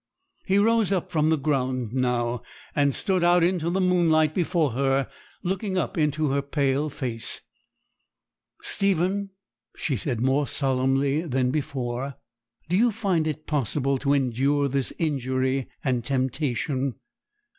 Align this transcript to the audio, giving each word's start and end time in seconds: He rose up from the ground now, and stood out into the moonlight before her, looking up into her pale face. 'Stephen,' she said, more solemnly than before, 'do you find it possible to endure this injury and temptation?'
He 0.47 0.57
rose 0.57 0.91
up 0.91 1.11
from 1.11 1.29
the 1.29 1.37
ground 1.37 1.93
now, 1.93 2.41
and 2.75 2.95
stood 2.95 3.23
out 3.23 3.43
into 3.43 3.69
the 3.69 3.79
moonlight 3.79 4.33
before 4.33 4.71
her, 4.71 5.07
looking 5.43 5.77
up 5.77 5.95
into 5.95 6.29
her 6.31 6.41
pale 6.41 6.89
face. 6.89 7.41
'Stephen,' 8.63 9.29
she 9.77 9.95
said, 9.95 10.19
more 10.19 10.47
solemnly 10.47 11.21
than 11.21 11.51
before, 11.51 12.15
'do 12.67 12.77
you 12.77 12.89
find 12.91 13.27
it 13.27 13.45
possible 13.45 13.99
to 13.99 14.13
endure 14.15 14.67
this 14.67 14.91
injury 14.97 15.69
and 15.83 16.03
temptation?' 16.03 16.95